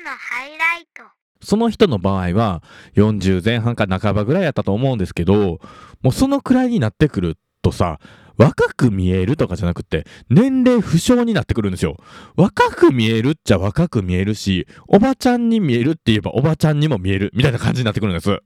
[0.00, 1.02] のハイライト。
[1.42, 2.62] その人の場合は
[2.94, 5.60] 40前半か半ばぐらいやったと思うんですけど、
[6.02, 7.98] もうそのくらいになってくるとさ、
[8.36, 11.96] 若く見えるとかじゃなくて、年齢不詳になってくるんですよ。
[12.36, 18.40] 若く見えるっちゃ若く見えるし、おばちゃんに見えるって言えばおばちゃんにも見えるみたいな感じになってくるんです。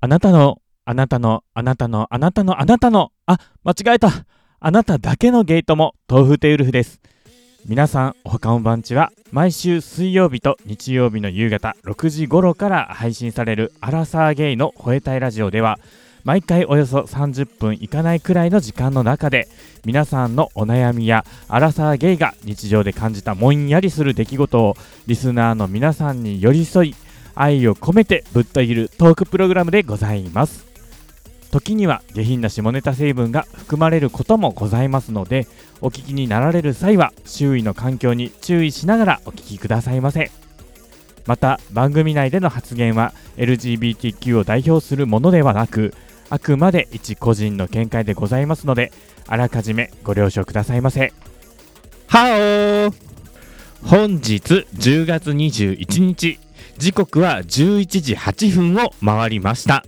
[0.00, 4.10] あなたの、あなたの、あなたの、あなたの、あなたの、あ、間違えた。
[4.66, 6.98] あなただけのゲートも、豆腐テウルフです。
[7.66, 9.12] 皆さん、おはこんばんちは。
[9.30, 15.78] 毎週水曜日と日曜日の夕方6時頃から配信されるアラサーゲイの吠えたいラジオでは、
[16.24, 19.48] 毎回およそ30分いかないくらいの時間の中で、
[19.84, 26.94] 皆さんのお悩みやアラサーゲイが日常で感じたもんやりする出来事をリスナーの皆さんに寄り添い、
[27.34, 30.73] 愛を込めてぶった切るトークプログラムでございます
[31.50, 35.46] 時には下品な下ネタ成分が含まれることもございますので
[35.80, 40.30] お聞きになられる際は周囲の環境に注意しながらお聞きくださいませ。
[41.26, 45.94] また番組内での発言は LGBTQ を代表するものではなく
[46.28, 48.92] あくまで一個人の見解でございますので
[49.26, 51.12] あらかじめご了承くださいませ。
[52.08, 52.94] はおー。
[53.84, 56.38] 本日10月21日
[56.78, 59.84] 時刻は11時8分を回りました。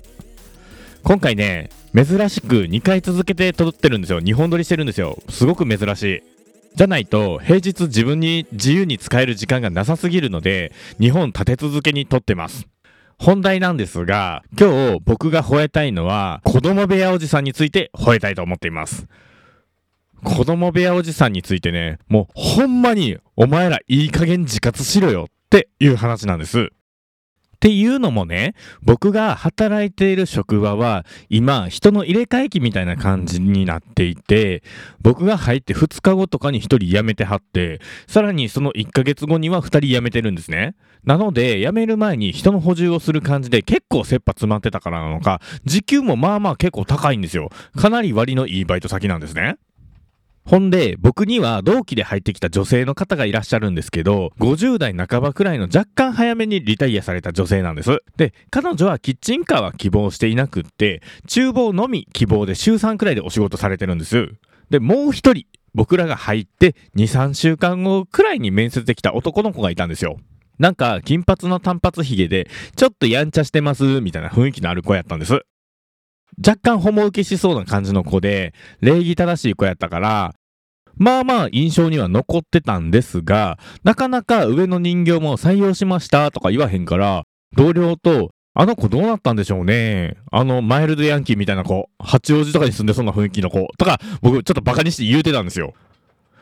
[1.07, 4.19] 今回ね珍しく2回続けて撮ってるんですよ。
[4.19, 5.17] 2本撮りしてるんですよ。
[5.29, 6.23] すごく珍しい。
[6.75, 12.67] じゃないと平日自分に自由に使える時間がなさすぎるので2本立て続けに撮ってます。
[13.21, 19.07] 本題なんですが今日僕が吠えたいのは子供部屋おじさんについて吠えたいと思っています。
[20.25, 26.73] 子供部屋おじさんについてね、もうほんまにお前らいい加減自活しろよっていう話なんです。
[27.57, 34.63] っていうのもね、僕が働いている職場は今人の入れ替え期みたいな感じになっていて、
[35.01, 40.75] 僕が入って2日後とかに1人辞めてはって、さらにその1ヶ月後には2人辞めてるんですね。
[41.05, 47.51] なので辞める前に人の補充をする感じで結構切羽詰まってたからなのか、時給もまあまあ結構高いんですよ。
[47.75, 49.57] かなり割のいいバイト先なんですね。
[50.47, 58.01] ほんで、僕には同期で入ってきた女性の方がいらっしゃるんですけど、50代半ばくらいの若干早めにリタイアされた女性なんです。
[58.17, 64.35] で、彼女はキッチンカーは希望していなくって、厨房のみ希望で週3くらいでお仕事されてるんです。
[64.71, 70.17] で、もう一人、僕らが入って2、3週間後くらいに面接できた男の子がいたんですよ。
[70.61, 75.43] なんか、金髪の単発ヒゲで、ちょっとやんちゃしてます、みたいな雰囲気のある子やったんです。
[76.45, 80.35] 若干ホモ受けしそうな感じの子で、礼儀正しい子やったから、
[80.97, 90.17] まあまあ印象には残ってたんですが、なかなか上の人形も採用しましたとか言わへんから、同僚と、あの子どうなったんでしょうね。
[90.33, 95.75] あの、マイルドヤンキーみたいな子、八王子とかに住んでそうな雰囲気の子とか、僕ちょっとバカにして言うてたんですよ。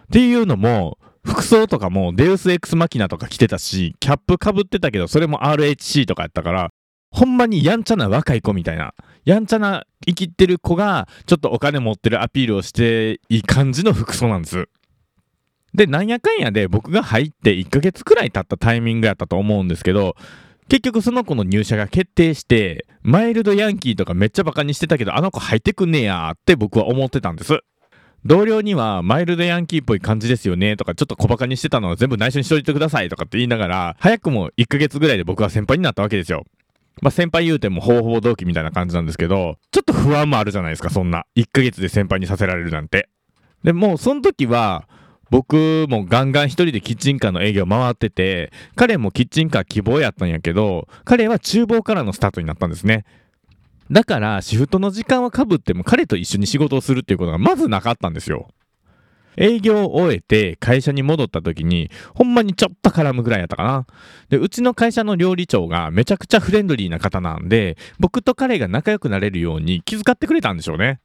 [0.04, 6.70] っていうのも、服装とかもデウス X マキナとか着てたし、キャップ被ってたけど、それも RHC とかやったから、
[7.14, 8.92] ほんまにやんちゃな若い子みたいな、
[9.24, 14.68] やんちゃな生きってる子が、ちょっとお金持ってるアピールをしていい感じの服装なんです。
[15.74, 20.16] で、なんやかんやで僕が入って1ヶ月くらい経ったタイミングやったと思うんですけど、
[20.68, 27.60] 結局その子の入社が決定して、マイルドヤンキーとかめっちゃバカにしてたけど、あの子入ってくんねやって僕は思ってたんです。
[28.24, 36.44] 同僚には、マイルドヤンキーっぽい感じですよねとか、ちょっと小バカにしてたのは全部内緒にしといてくださいとかって言いながら、早くも1ヶ月ぐらいで僕は先輩になったわけですよ。
[37.02, 41.24] まあ先輩言うてもほぼほぼ同期みたいな感じなんですけど、ちょっと不安もあるじゃないですか、そんな。
[41.36, 43.08] 1ヶ月で先輩にさせられるなんて。
[43.62, 44.88] でもその時は、
[45.30, 53.04] 僕もガンガン一人でキッチンカーの営業回ってて、彼もキッチンカー希望やったんやけど、彼は厨房からのスタートになったんですね。
[53.90, 58.48] だから、シフトの時間はかぶっても彼と一緒に仕事をするっていうことがまずなかったんですよ。
[59.36, 63.86] 営業を終えて会社に戻った時に、ほんまにちょっと絡むぐらいやったかな。
[64.28, 71.00] で、うちの会社の料理長がめちゃくちゃフレンドリーな方なんで、僕と彼が仲良くなれるように気遣ってくれたんでしょうね。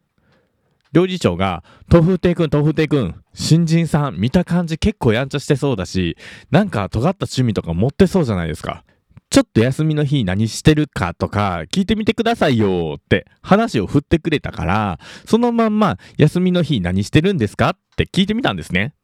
[0.92, 6.18] 料理長が、豆腐亭くん、豆腐亭くん、新人さん、見た感じ結構やんちゃしてそうだし、
[6.50, 8.84] なんか尖った趣味とか持ってそうじゃないですか。
[9.30, 18.96] ちょっと休みの日何してるかとか聞いてみてくださいよって話を振ってくれたから、そのまんま休みの日何してるんですかって聞いてみたんですね。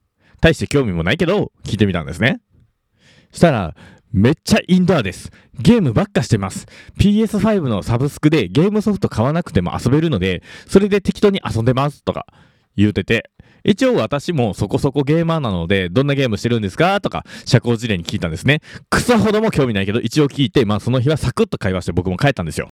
[0.41, 2.41] 大して興味もないけど、聞いてみたんですね。
[3.31, 3.75] したら、
[4.11, 5.31] めっちゃインドアです。
[5.59, 6.65] ゲームばっかしてます。
[6.99, 12.25] PS5 のサブスクでゲームソフト買わなくても遊べるので、それで適当に遊んでますとか
[12.75, 13.29] 言うてて、
[13.65, 17.01] 一応私もそこそこゲーマーなので、どんなゲームしてるんですか？
[17.01, 18.61] とか、社交辞令に聞いたんですね。
[18.89, 22.69] 草ほども興味ないけど、一応聞いて、まあその日はサクッと会話して僕も帰ったんですよ。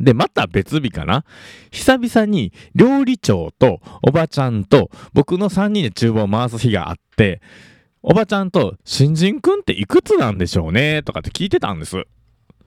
[0.00, 1.24] で、また別日かな？
[1.70, 7.40] 久々に料理長とおばちゃんと僕の3人で厨房を回す日があって、
[8.00, 11.02] おばちゃんと、新人くんっていくつなんでしょうね？
[11.02, 12.04] とかって聞いてたんです。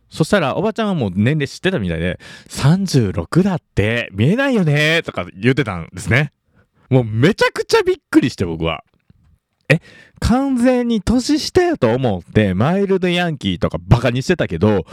[0.09, 5.01] そしたら、おばちゃんはもう年齢知ってたみたいで、36だって見えないよね？
[5.03, 6.33] とか言ってたんですね。
[6.91, 8.83] もうめちゃくちゃびっくりして僕は。
[9.69, 9.79] え、
[10.19, 14.85] 完全に年下やと思って、マイルドヤンキーとかバカにしてたけど、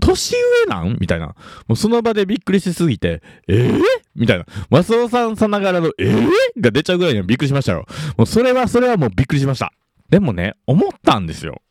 [0.00, 0.98] 年上なん？
[1.00, 1.36] みたいな。
[1.68, 3.80] もうその場でびっくりしすぎて、えー、
[4.16, 4.46] みたいな。
[4.68, 6.28] マスオさんさながらの、えー、
[6.58, 7.86] が出ちゃうぐらいにはびっくりしましたよ。
[8.16, 9.72] もうそれはそれはもうびっくりしました。
[10.10, 11.62] でもね、思ったんですよ。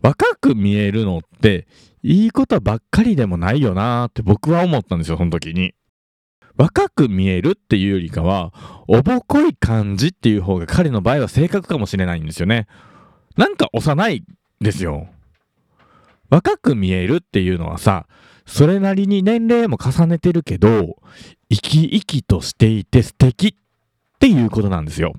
[0.00, 1.66] 若く見えるのって、
[2.04, 5.74] いいことばっかりでもないよなーって僕は思ったんですよ、その時に。
[6.58, 8.52] 若く見えるっていうよりかは、
[8.88, 12.66] おぼこい感じっていう方が彼の場合は正確かもしれないんですよね。
[13.36, 14.24] なんか幼い
[14.60, 15.08] ですよ。
[16.30, 18.06] 若く見えるっていうのはさ、
[18.44, 20.96] それなりに年齢も重ねてるけど、
[21.48, 23.54] 生き生きとしていて素敵っ
[24.18, 25.14] ていうことなんですよ。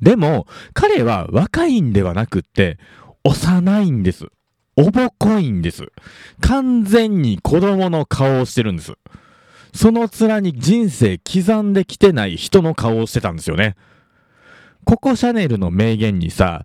[0.00, 2.78] でも、彼は若いんではなくって、
[3.22, 4.26] 幼いんです。
[4.76, 5.92] おぼこいんです。
[6.40, 8.94] 完全に子供の顔をしてるんです。
[9.74, 13.74] その面に人生刻んできてない人の顔をしてたんですよね。
[14.84, 16.64] ココシャネルの名言にさ、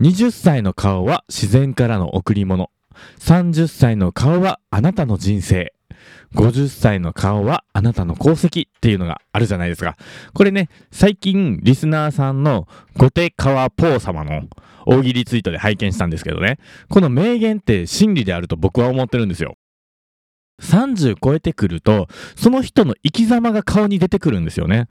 [0.00, 2.70] 20歳の顔は自然からの贈り物。
[3.18, 5.74] 30歳の顔はあなたの人生。
[6.34, 9.96] 50歳の顔はあなたの功績っていうのがあるじゃないですか。
[10.32, 14.42] これね、最近リスナーさんのゴテカワポー様の
[14.86, 16.58] 大喜利ツイートで拝見したんですけどね。
[16.88, 19.56] この名言って真理であると僕は思ってるんですよ。
[20.62, 24.88] 30超えてくると、その人の生き様が顔に出てくるんですよね。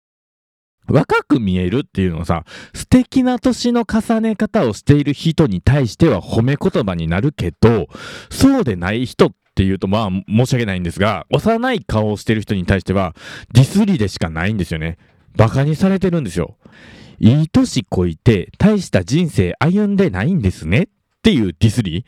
[0.88, 2.44] 若く見えるっていうのはさ、
[2.74, 7.86] 素敵な年の重ね方をしている人に対しては褒め言葉になるけど、
[8.30, 13.14] そうでない人っていうとまあ申し訳ないんですが、幼い顔をしてる人に対しては
[13.52, 14.98] ディスりでしかないんですよね。
[15.36, 16.56] バカにされてるんですよ。
[17.18, 20.86] いい年こいて大した人生歩んでないんですねっ
[21.22, 22.04] ていうディスり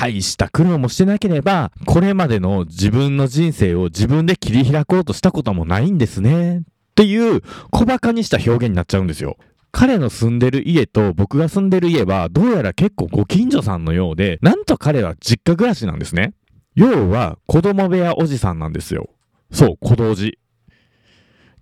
[0.00, 6.60] 大した苦労もしてなければ、これまでの自分の人生を自分で切り開こうとしたこともないんですね。
[6.60, 6.62] っ
[6.94, 9.36] ていう小馬鹿にした表現になっちゃうんですよ。
[9.72, 16.32] 彼の住んでる家と僕が住んでる家はどうやら結構ご近所さんのようで、なんと彼は実家暮らしなんですね。
[16.74, 19.10] 要は子供部屋おじさんなんですよ。
[19.52, 20.32] そう、小道寺。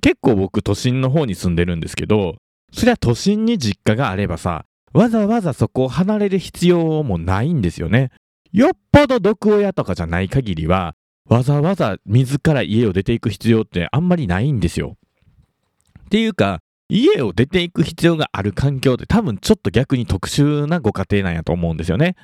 [0.01, 2.37] 結構僕都心の方に住んでるんですけど、
[2.73, 8.13] そりゃ都心に実家があればさ、わざわざそこを離れる必要もないんですよね。
[8.53, 10.95] よっぽど毒親とかじゃない限りは、
[11.29, 14.97] わざわざ自ら家を出ていく必要ってあんまりないんですよ。
[16.07, 22.17] っていうか、家を出ていく必要がある環境って多分ちょっと逆に特殊なご家庭なんやと思うんですよね。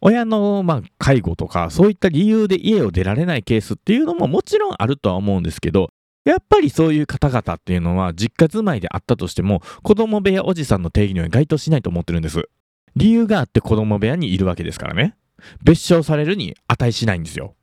[0.00, 5.88] 親の、まあ、介護とか、そういった理由で家を出られないケースっていうのももちろんあるとは思うんですけど、
[6.24, 12.48] やっぱりそういう方々っていうのは実家住まいであったとしても、子供部屋おじさんの定義には該当しないと思ってるんです。
[12.96, 15.16] 理由があって子供部屋にいるわけですからね。
[15.62, 17.54] 別称されるに値しないんですよ。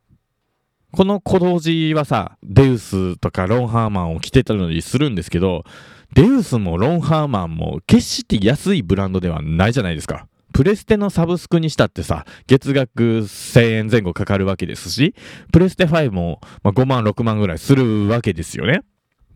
[0.92, 5.64] この小道寺はさ、デウスとかロンハーマンを着てたりするんですけど、
[6.12, 10.26] デウスもロンハーマンも決して安いブランドではないじゃないですか。
[10.52, 15.14] プレステのサブスクにしたってさ、月額1000円前後かかるわけですし、
[15.50, 18.82] プレステ5も、まあ、5万6万ぐらいするわけですよね。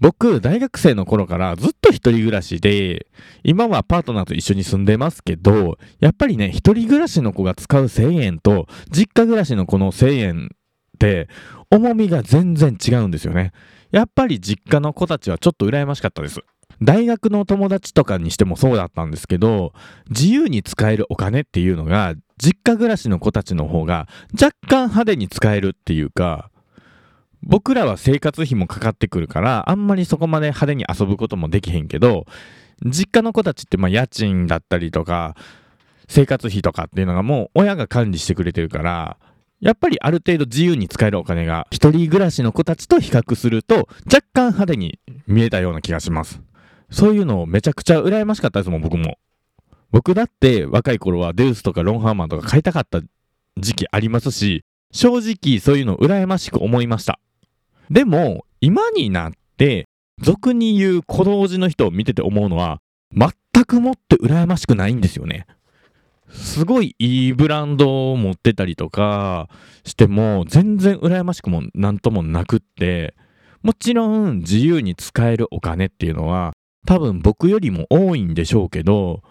[0.01, 3.07] 僕、大学生の頃からずっと一人暮らしで、
[3.45, 10.51] 今はパートナーと一緒に住んでますけど、やっぱりね、一人暮らしの子が使う1000円と、実家暮らしの子の1000円
[10.97, 11.29] って、
[11.71, 13.53] 重みが全然違うんですよね。
[13.91, 16.41] やっぱり実家の子たちはちょっと羨ましかったです。
[16.83, 19.73] 大学の友達とかにしてもそうだったんですけど、
[20.11, 26.51] 自由に使えるお金っていうのが、実家暮らしの子たちの方が若干派手に使えるっていうか、
[27.47, 32.27] 僕らは生活費もかかってくるから、あんまりそこまで派手に遊ぶこともできへんけど、
[32.85, 35.37] 実家の子たちってまあ家賃だったりとか、
[36.09, 39.17] 生活費とかっていうのがもう親が管理してくれてるから、
[39.61, 46.41] やっぱりある程度自由に使えるお金が一人暮らしの子たちと比較すると若干派手に見えたような気がします。
[46.91, 49.19] そういうのをめちゃくちゃ羨ましかったですもん、僕も。
[49.93, 53.01] 僕だって若い頃はデウスとかロンハーマンとか買いたかった
[53.57, 57.21] 時期ありますし、正直そういうの羨ましく思いました。
[57.91, 59.87] でも、今になって、
[60.23, 62.79] 俗に言う小道寺の人を見てて思うのは、
[63.15, 63.31] 全
[63.65, 65.47] くもって羨ましくないんですよね。
[66.29, 69.49] すごいいいブランドを持ってたりとか
[69.85, 73.15] しても、全然羨ましくもなんともなくって、
[73.63, 76.53] もちろん自由に使えるお金っていうのは、
[76.87, 79.23] 多分僕よりも多いんでしょうけど、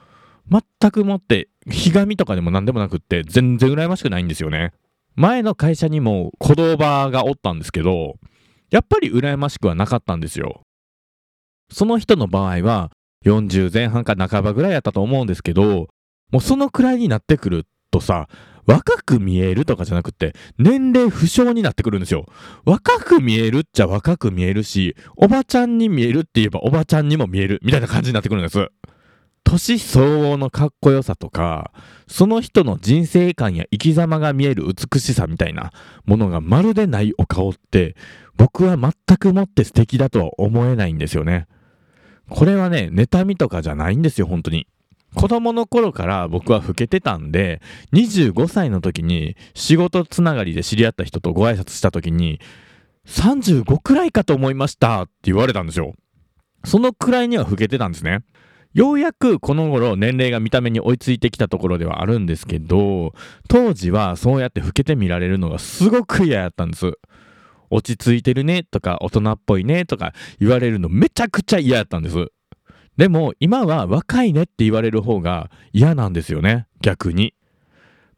[0.49, 4.73] 全くもって、ひがみとかでも何でもなくって、全然羨ましくないんですよね。
[5.15, 8.17] 前の会社にも子供がおったんですけど、
[8.71, 10.61] やっぱり羨ましくはなかったんですよ。
[11.71, 12.91] その人の場合は
[13.25, 15.87] 40前半か半ばぐらいやったと思うんですけど、
[16.31, 18.27] もうそのくらいになってくるとさ、
[18.65, 22.25] 若く見えるとかじゃなくて、年齢不詳になってくるんですよ。
[22.65, 28.67] 若く見えるっちゃ若く見えるし、おばちゃんに見えるって言えばおばちゃんにも見えるみたいな感じになってくるんです。
[29.45, 31.71] 年相応のかっこよさとか、
[32.07, 35.71] その人の人生観や生き様が見える美しさみたいな
[36.05, 37.95] ものがまるでないお顔って、
[38.35, 41.47] 僕は全くもって素敵だとは思えないんですよね。
[42.27, 44.67] これはね、妬みとかじゃないんですよ、本当に。
[45.13, 47.61] 子供の頃から僕は老けてたんで、
[47.93, 52.41] 25歳の時に仕事つながりで知り合った人とご挨拶した時に、
[53.05, 55.93] 35くらいかと思いましたって言われたんですよ。
[56.65, 58.23] そのくらいには老けてたんですね。
[58.75, 63.13] ようやくこの頃年齢が見た目に追いついてきたところではあるんですけど、
[63.47, 66.91] 当時はそうやって老けて見られるのがすごく嫌やったんです。
[67.69, 72.27] 落ち着いてるねとか大人っぽいねとか言われるのめちゃくちゃ嫌やったんです。
[72.97, 77.33] でも今は若いねって言われる方が嫌なんですよね、逆に。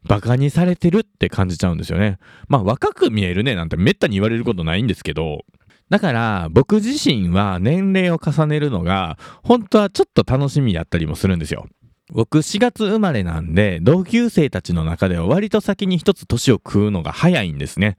[0.02, 2.18] バカにされてるって感じちゃうんですよね。
[2.48, 5.44] まあ若く見えるねなんてめったに言われることないんですけど、
[5.90, 11.66] だから僕自身は年齢を重ねるのが本当はちょっと楽しみやったりもするんですよ。
[12.10, 17.96] 僕4月生まれなんで同級生たちの中では割と先に一つ年を食うのが早いんですね。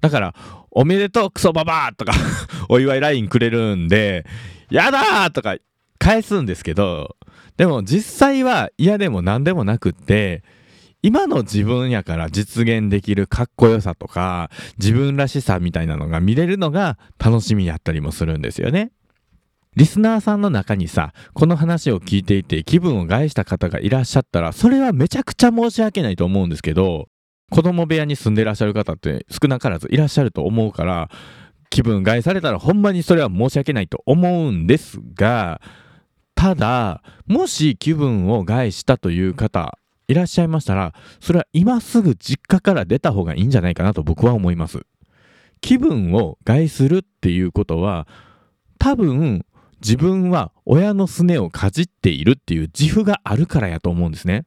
[0.00, 0.34] だから、
[0.70, 2.12] おめでとうクソババアとか
[2.68, 4.26] お祝い LINE くれるんで、
[4.70, 5.56] やだとか
[5.98, 7.16] 返すんですけど、
[7.56, 10.44] でも実際は嫌でも何でもなくって、
[11.02, 18.90] 今の自分やから実現できるかっこよさとか、自分らしさみたいなのが見れるのが楽しみやったりもするんですよね。
[19.76, 27.08] リスナーさんの中にさ、この話を聞いていて気分を害した方がいらっしゃったら、それはめちゃくちゃ申し訳ないと思うんですけど、
[27.50, 31.08] 子供部屋に住んでらっしゃる方って少なからずいらっしゃると思うから、
[31.70, 35.60] 気分害されたらほんまにそれは申し訳ないと思うんですが、
[36.34, 39.78] ただ、もし気分を害したという方、
[40.08, 44.80] いらっしゃいましたら、それは今すぐ実家から出た方がいいんじゃないかなと僕は思います。
[45.60, 48.08] 気分を害するっていうことは、
[48.78, 49.44] 多分
[49.80, 54.46] 自分は親のすねをかじっているっていう自負があるからやと思うんですね。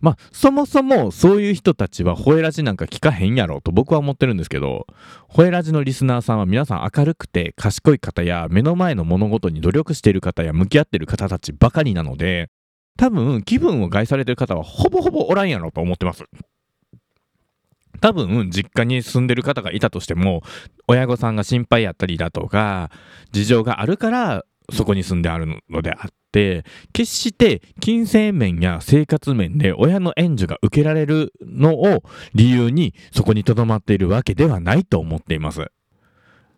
[0.00, 4.88] まあ、そもそもそういう人たちはホエラジなんか聞かへんやろと僕は思ってるんですけど、
[5.28, 12.50] ホエラジのリスナーさんは皆さん明るくて賢い方や目の前の物事に努力している方や向き合っている方たちばかりなので、
[12.96, 16.24] 多分気分を害されてる方はほぼほぼおらんやろと思ってます。
[18.00, 20.42] 多分実家に住んでる方がいたとしても
[20.88, 22.90] 親御さんが心配やったりだとか
[23.30, 32.02] 事情があるからそこに住んであるのであって決して金銭面や生活面で親の援助が受けられるのを
[32.34, 35.70] 理由にそこに留まっているわけではないと思っています。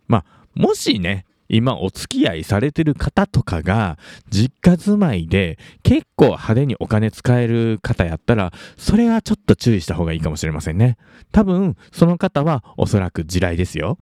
[0.06, 0.24] まあ
[0.54, 10.96] もしね今お付き合いされてる方とかが実家住まいで結構派手にお金使える方やったらそれはちょっと注意した方がいいかもしれませんね。
[11.32, 13.98] 多分その方はおそらく地雷ですよ。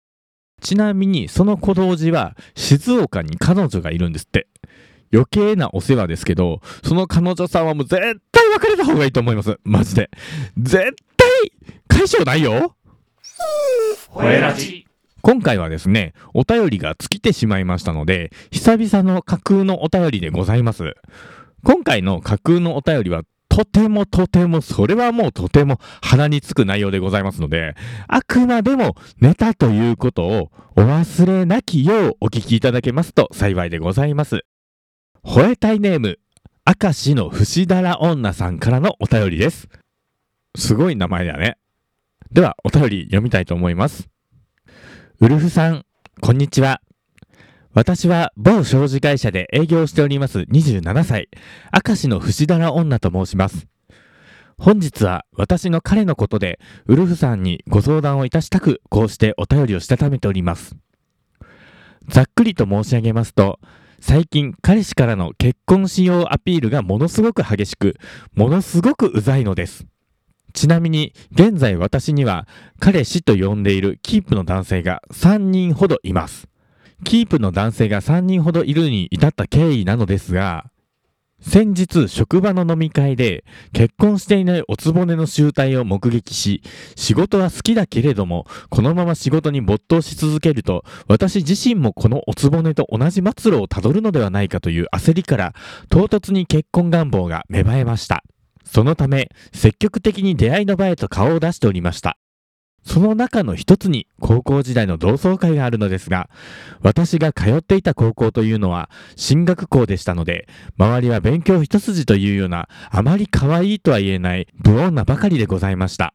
[0.60, 4.46] ちなみにその小道寺は静岡に彼女がいるんですって。
[5.12, 8.00] 余計なお世話ですけど、その彼女さんはもう絶
[8.32, 9.58] 対別れた方がいいと思います。
[9.62, 10.10] マジで。
[10.56, 11.52] 絶対
[11.86, 12.74] 解消ないよ
[15.22, 20.94] 今回はですね、お便りが尽きてしまいましたので、久々の架空のお便りでございます。
[21.62, 27.76] 今回の架空のお便りはとてもとても、それはもうとても鼻につく内容でございますので、
[28.08, 34.40] あくまでもネタということをお忘れなきようお聞きいただけますと幸いでございます。
[35.24, 36.18] 吠えたいネーム、
[36.66, 39.68] 明石の節だら女さんからのお便りです。
[40.56, 41.58] すごい名前だね。
[42.32, 44.11] では、お便り読みたいと思います。
[45.20, 45.84] ウルフさん、
[46.20, 46.80] こんにちは。
[47.74, 51.28] 私は某商事会社で営業しております27歳、
[51.86, 53.66] 明石の節だら女と申します。
[54.58, 60.76] 本日は私の彼のことで、ウルフさんにご相談をいたしたく、こうしてお便りをしたためております。
[62.08, 63.60] ざっくりと申し上げますと、
[64.00, 67.96] 最近彼氏からの結婚しようアピールがものすごく激しく、
[68.34, 69.86] ものすごくうざいのです。
[70.52, 72.46] ちなみに、現在私には
[72.78, 76.48] 彼氏と呼んでいるキープの男性が3人ほどいます。
[77.04, 80.66] キープの男性が3人ほどいるに至った経緯なのですが、
[81.42, 86.62] 先日職場の飲み会で結婚していないおつぼねの集体を目撃し、
[86.94, 95.52] 仕事は好きだけれども、このまま仕事に没頭し続けると、私自身もこのおつぼねと同じ末路をたどるのではないかという焦りから、
[95.88, 98.22] 唐突に結婚願望が芽生えました。
[98.64, 102.16] そのため、積極的に出会いの場へと顔を出しておりました。
[102.84, 106.28] その中の一つに高校時代の同窓会があるのですが、
[106.80, 116.14] 私が通っていた高校というのは進学校でしたので、周りは勉強一筋というようなあまり可愛いとは言えない不穏なばかりでございました。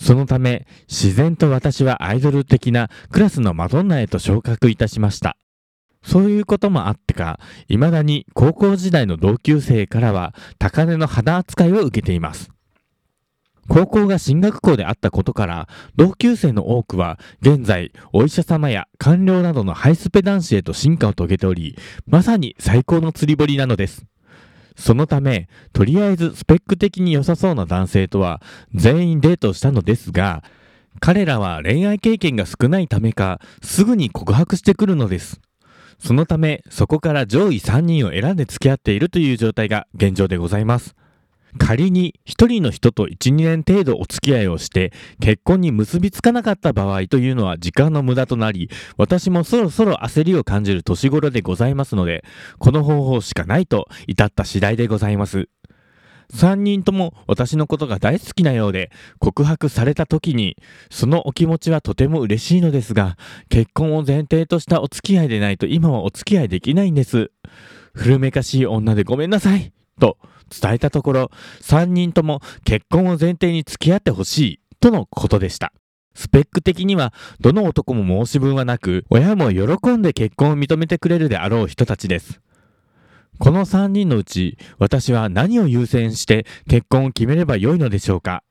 [0.00, 5.36] そのため、自然と私はアイドル的なクラスのマドンナへと昇格いたしました。
[6.02, 12.50] そういうこともあってか、未だに高校時代の同級生からは高値の花扱いを受けています。
[13.68, 24.04] 高校が進学校であったことから、同級生の多くは現在お医者様や官僚などのハイスペ男子へと進化を遂げており、まさに最高の釣り堀なのです。
[24.76, 28.42] そのため、とりあえずスペック的に良さそうな男性とは
[28.74, 30.42] 全員デートしたのですが、
[31.00, 35.40] 彼らは恋愛経験が少ないためか、すぐに告白してくるのです。
[36.04, 40.96] そのため、そこから上位3人を選んで付き合っているという状態が現状でございます。
[41.58, 52.24] 仮に1人の人と1、2年程度お付き合いをして結婚に結びつかなかった場合というのは時間の無駄となり、私もそろそろ焦りを感じる年頃でございますので、
[52.58, 55.48] この方法しかないと至った次第でございます。
[56.34, 60.56] 3人とも私のことが大好きなようで告白された時に
[60.90, 63.16] そのお気持ちはとても嬉しいのですが
[63.48, 67.30] 結婚を前提としたお付き合いでないと今はお付き合いできないんです。
[67.94, 70.16] 古めかしい女でごめんなさいと
[70.48, 75.72] 伝えたところ3人とも結婚を前提に付き合ってほしいとのことでした。
[76.14, 82.40] スペック的にはどの男も申し分はなく親も喜んで結婚を認めてくれるであろう人たちです。
[83.38, 88.44] この3人のうち私は何を優先して結婚を決めればよいのでしょうか？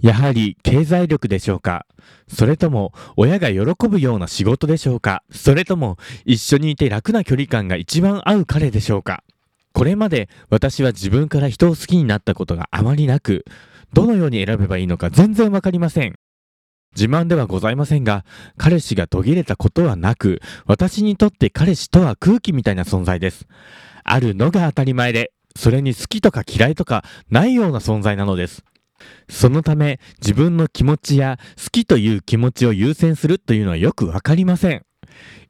[0.00, 1.86] やはり経済力でしょうか？
[2.28, 5.22] それとも親が喜ぶような仕事でしょうか？
[5.30, 9.24] それとも一緒にいて楽な距離感が一番合う彼でしょうか？
[9.72, 13.44] これまで私は自分から人を好きになったことがあまりなく、
[13.92, 16.14] どのように選べばいいのか全然わかりません。
[16.94, 18.24] 自慢ではございませんが、
[18.56, 23.46] 彼氏が途切れたことはなく、私にとって彼氏とは空気みたいな存在です。
[24.04, 28.64] あるのが当たり前で、それに好きとか嫌いとかないような存在なのです。
[29.28, 34.84] そのため、自分の気持ちや好きという気持ちを優先するというのはよくわかりません。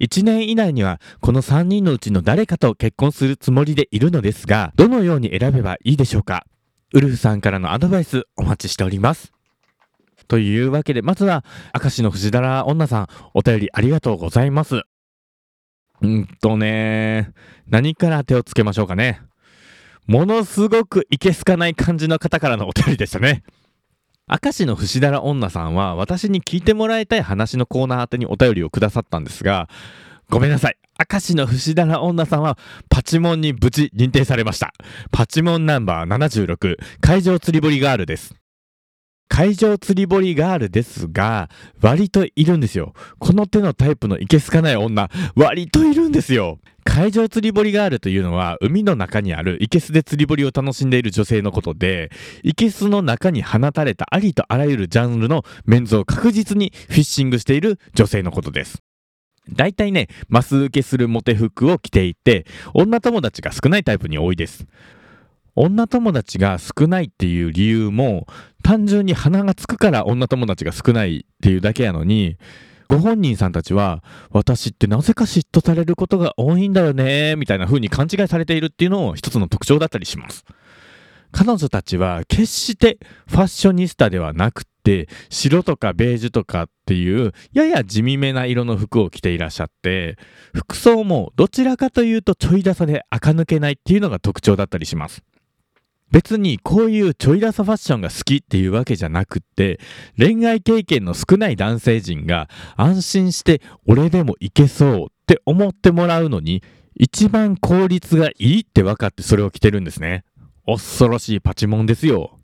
[0.01, 6.47] 1年以内にはこの3人のうちの誰かと結婚するつもりでいるのですが、どのように選べばいいでしょうか
[6.93, 9.33] ウルフさんからのアドバイスお待ちしております。
[10.33, 11.45] というわけで、まずは、
[11.79, 14.81] 明石の藤原女さん、お便りありがとうございます。
[16.01, 17.33] うんとね、
[17.69, 19.21] 何から手をつけましょうかね。
[20.07, 23.43] ものすごくいけすかない感じの方からのお便りでしたね。
[24.27, 29.69] 明石の藤原女さんは私に聞いてもらいたい話のコーナー宛てにお便りをくださったんですが、
[30.31, 30.79] ごめんなさい。
[31.13, 32.57] 明石の藤原女さんは
[32.89, 34.73] パチモンに無事認定されました。
[35.11, 38.42] パチモンナンバー76、海上釣り堀ガールです。
[39.29, 41.49] 海上釣り堀ガールですが、
[41.81, 42.93] 割といるんですよ。
[43.19, 46.59] この手のタイプのいけすかない女、割といるんですよ。
[46.85, 52.11] 海上釣り堀ガールというのは、海の中にあるいけすで釣り堀を楽しんでいる女性のことで、
[52.43, 58.83] いけすの中に放たれたありとあらゆるジャンルのメンズを確実にフィッシングしている女性のことです。
[59.51, 64.67] 大体ね、マス受けするモテ服を着ていて、女友達が少ないタイプに多いです。
[65.55, 68.27] 女友達が少ないっていう理由も、
[68.63, 72.37] 単純に鼻がつくから女友達が少ないっていうだけやのに、
[72.89, 80.45] ご本人さんたちは、私ってなぜか嫉妬されることが多いんだよね、みたいな風に勘違いされているっていうのを一つの特徴だったりします。
[81.33, 90.19] 彼女たちは決してファッショニスタではなくて、白とかベージュとかっていう、やや地味めな色の服を着ていらっしゃって、
[90.55, 95.23] 服装もどちらかというとちょいダサで垢抜けないっていうのが特徴だったりします。
[96.13, 99.81] 別にこういうちょいダサファッションが好きっていうわけじゃなくって、
[100.19, 106.63] 恋愛経験の少ない男性陣が安心して俺でもいけそうって思ってもらうのに、
[106.95, 110.25] 一番効率がいいって分かってそれを着てるんですね。
[110.67, 112.39] 恐ろしいパチモンですよ。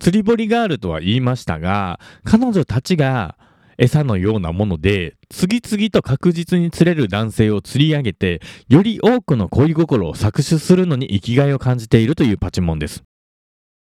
[0.00, 3.36] 釣り堀ガールとは言いましたが、彼女たちが
[3.78, 13.04] 餌のようなもので、次々と確実に釣れる男性を釣り上げて、より多くの恋心を搾取するのに生きがいを感じているというパチモンです。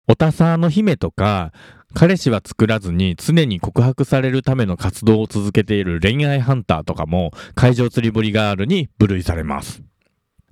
[0.09, 1.53] おたさの姫とか、
[1.95, 9.83] 彼氏は作らずに常に告白されるための活動を続けている恋愛ハンターとかも、海上釣り堀ガールに分類されます。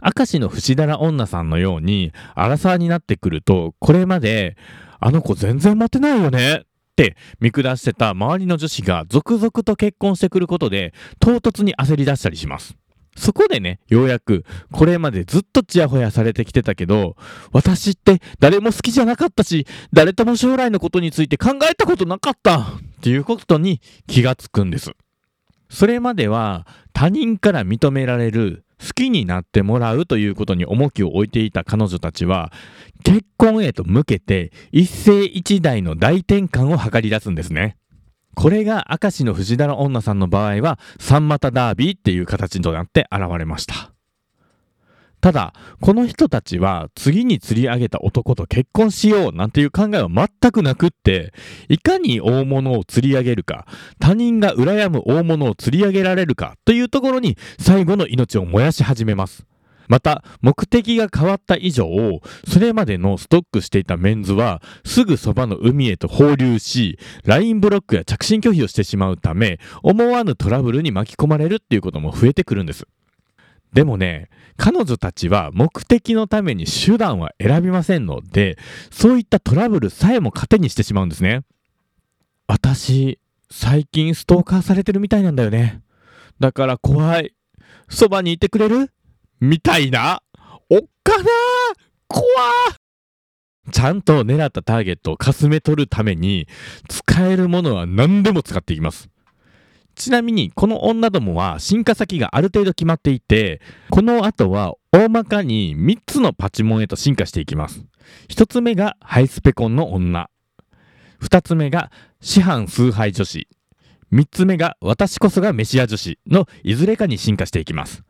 [0.03, 4.57] 明石の藤原女さんのように、アラサーになってくると、これまで、
[5.01, 12.77] あの子全然モテないよねって見下してた周りの女子が続々と結婚してくることで、唐突に焦り出したりします。
[13.17, 17.17] そこでね、ようやく、これまでずっとチヤホヤされてきてたけど、
[17.53, 22.65] 私って誰も好きじゃなかったし、誰とも将来のことについて考えたことなかったっ
[23.03, 24.93] ていうことに気がつくんです。
[25.71, 32.53] それまでは他人から認められる好きになってもらうということに重きを置いていた彼女たちは
[33.05, 37.77] 結婚へと向けて一世一代の大転換を図り出すんですね。
[38.35, 43.94] これが明石の藤田の女さんの場合は三股ダービーっていう形となって現れました。
[45.25, 51.33] ただ、この人たちは次に釣り上げた男と結婚しようなんていう考えは全くなくって、
[51.71, 53.67] いかに大物を釣り上げるか、
[53.99, 59.47] 他人が羨む大物を釣り上げられるかというところに最後の命を燃やし始めます。
[59.89, 61.89] また、目的が変わった以上、
[62.47, 72.87] それまでのストックしていたメンズは、すぐそばの海へと放流し、ラインブロックや着信拒否をしてしまうため、思わぬトラブルに巻き込まれるっていうことも増えてくるんです。
[73.75, 78.57] でもね、彼女たちは目的のために手段は選びませんので、
[78.91, 81.43] そういったトラブルさえも糧にしてしまうんですね。
[82.47, 83.19] 私、
[83.51, 85.83] 最近ストーカーされてるみたいなんだよね。
[86.39, 87.35] だから怖い。
[87.89, 88.91] そばにいてくれる？
[89.41, 90.23] みたいな。
[90.71, 91.25] おっかな
[92.07, 92.25] 怖
[93.73, 96.47] ちゃんと狙ったターゲットをかすめ取るために、
[96.89, 99.09] 使えるものは何でも使っていきます。
[99.95, 107.85] ちなみに、この女どもは進化先がある程度決まっていて、この後は大まかに3つのパチモンへと進化していきます。
[108.29, 110.29] 1つ目がハイスペコンの女。
[111.23, 113.49] 2つ目が師範崇拝女子。
[114.13, 118.03] 3つ目が私こそがメシア女子のいずれかに進化していきます。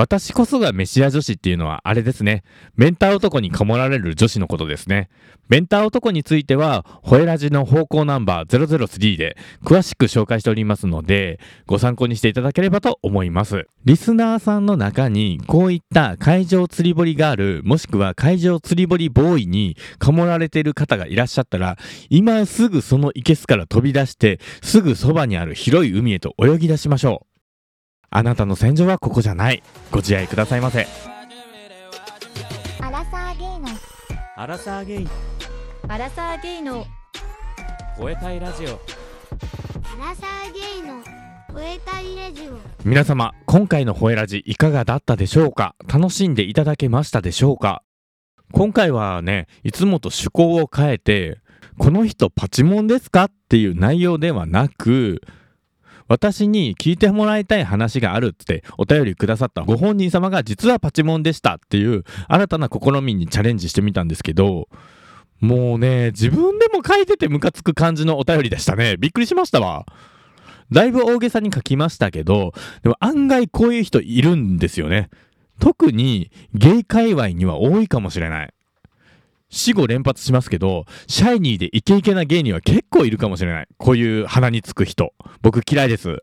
[0.00, 2.42] 私こそがメシア女子っていうのはあれですね。
[2.74, 5.10] メンター男にかもられる女子のことですね。
[5.50, 13.66] メンター男については、ホエラジの方向ナンバー003で詳しく紹介しておりますので、ご参考にしていただければと思います。
[13.84, 21.76] リスナーさんの中に、こういった海上釣り堀ガール、もしくは海上釣り堀ボーイにかもられている方がいらっしゃったら、
[22.08, 27.29] 今すぐその生けすから飛び出して、すぐそばにある広い海へと泳ぎ出しましょう。
[28.12, 29.62] あなたの戦場はここじゃない。
[29.92, 30.88] ご自愛くださいませ。
[32.80, 33.68] アラサーゲイの。
[34.36, 35.08] アラサーゲイ。
[35.86, 36.84] アラサーゲイの。
[37.96, 38.68] 吠えたいラジオ。
[38.68, 41.04] アラサーゲイの。
[41.54, 42.58] 吠えたいラジオ。
[42.84, 45.76] 皆様今回のホエラジいかがだったでしょうか？
[45.86, 47.84] 楽しんでいただけましたでしょうか？
[48.50, 51.38] 今回はねいつもと趣向を変えて
[51.78, 53.26] この人パチモンですか？
[53.26, 55.22] っていう内容ではなく
[56.10, 64.68] 私に聞いてもらいたい話があるってお便りくださったご本人様が実はパチモンでしたっていう新たな試みにチャレンジしてみたんですけど、
[65.38, 68.96] もうね、自分でも書いててムカつく感じのお便りでしたね。
[68.98, 69.86] びっくりしましたわ。
[70.72, 75.10] だいぶ大げさに書きましたけど、でも案外こういう人いるんですよね。
[75.60, 78.52] 特にゲイ界隈には多いかもしれない。
[79.50, 83.66] 死後連発しますけど、シャイニーでイケイケな芸人は結構いるかもしれない。
[83.76, 85.12] こういう鼻につく人。
[85.42, 86.18] 僕嫌いです。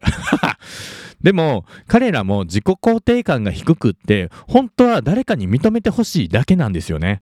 [1.21, 7.21] でも、彼らも自己肯定感が低くって、本当は誰かに認めてほしいだけなんですよね。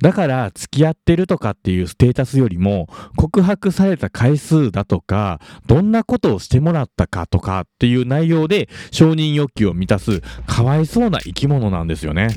[0.00, 12.28] だから付き合ってるとかっていうステータスよりも告白された回数だとかどんなことをしてもらったかとかっていう内容で承認欲求を満たすかわいそうな生き物なんですよね。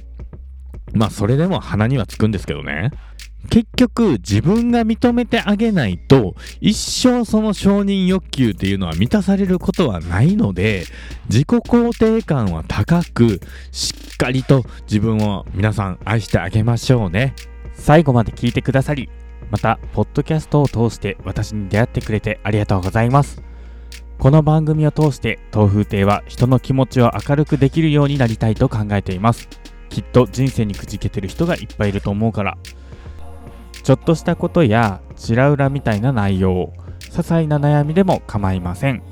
[0.93, 2.91] まあそれでも鼻にはつくんですけどね。
[3.49, 10.85] 結局自分が認めてあげないと一生その承認欲求っていうのは満たされることはないので
[11.27, 17.35] 自己肯定感は高くしっかりと自分を皆さん愛してあげましょうね。
[17.73, 19.09] 最後まで聞いてくださり
[19.51, 23.43] またポッドキャストを通して私に出会ってくれてありがとうございます。
[24.19, 29.49] この番組を通して東風亭は人の気持ちを明るくできるようになりたいと考えています。
[29.93, 32.57] きっと人生にくじけてる人がいっぱいいると思うから。
[33.83, 39.03] ちょっとしたことやちら裏みたいな内容些細な悩みでも構いません。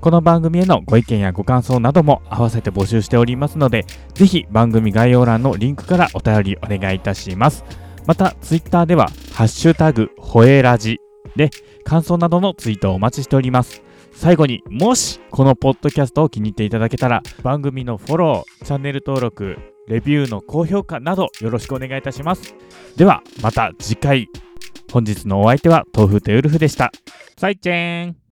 [0.00, 7.64] この番組へのご意見やご感想なども合わせて募集しておりますのでぜひ番組概要欄のリンクからお便りお願いいたします。
[8.06, 10.98] また Twitter では「ハッシュタグほえラジ」
[11.36, 11.50] で
[11.84, 13.82] 感想などのツイートをお待ちしております。
[14.12, 22.54] 最後にもしこのポッドキャストを気に入っていただけたら番組のフォローチャンネル登録レビューの高評価などよろしくお願いいたします。
[22.96, 24.28] ではまた次回。
[24.92, 26.92] 本日のお相手は豆腐とウルフでした。
[27.36, 28.16] さいちぇーン